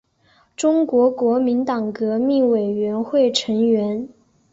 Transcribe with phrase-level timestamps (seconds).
[0.57, 4.09] 中国国民党革命委员会成员。